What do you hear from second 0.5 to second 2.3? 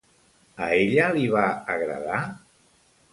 A ella li va agradar?